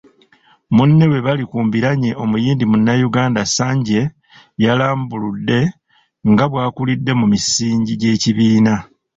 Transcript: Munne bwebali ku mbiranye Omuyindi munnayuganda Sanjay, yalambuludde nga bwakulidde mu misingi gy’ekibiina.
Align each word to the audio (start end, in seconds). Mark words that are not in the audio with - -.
Munne 0.75 1.03
bwebali 1.09 1.43
ku 1.51 1.57
mbiranye 1.67 2.11
Omuyindi 2.23 2.63
munnayuganda 2.67 3.41
Sanjay, 3.55 4.07
yalambuludde 4.63 5.59
nga 6.29 6.45
bwakulidde 6.51 7.11
mu 7.19 7.25
misingi 7.33 7.91
gy’ekibiina. 7.99 8.73